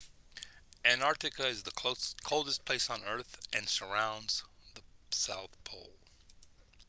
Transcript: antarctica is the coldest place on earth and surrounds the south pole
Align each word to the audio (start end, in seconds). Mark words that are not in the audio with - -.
antarctica 0.83 1.45
is 1.45 1.61
the 1.61 2.13
coldest 2.23 2.65
place 2.65 2.89
on 2.89 3.03
earth 3.03 3.37
and 3.53 3.69
surrounds 3.69 4.43
the 4.73 4.81
south 5.11 5.55
pole 5.63 5.93